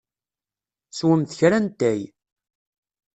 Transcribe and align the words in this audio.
Swemt 0.97 1.31
kra 1.39 1.57
n 1.59 1.65
ttay. 1.67 2.01